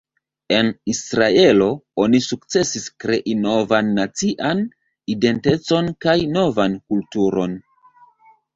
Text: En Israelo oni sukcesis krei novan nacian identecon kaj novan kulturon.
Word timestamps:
En 0.59 0.69
Israelo 0.93 1.67
oni 2.03 2.21
sukcesis 2.29 2.87
krei 3.03 3.35
novan 3.43 3.93
nacian 3.99 4.65
identecon 5.17 5.95
kaj 6.07 6.19
novan 6.41 6.81
kulturon. 6.91 7.59